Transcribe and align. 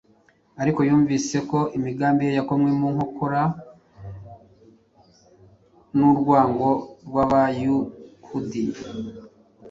ariko 0.61 0.79
yumvise 0.87 1.37
ko 1.49 1.59
imigambi 1.77 2.21
ye 2.27 2.31
yakomwe 2.37 2.69
mu 2.79 2.87
nkokora 2.93 3.41
n’urwango 5.95 6.69
rw’Abayahudi. 7.07 8.63